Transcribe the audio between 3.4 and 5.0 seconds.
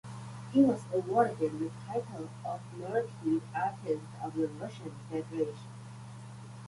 Artist of the Russian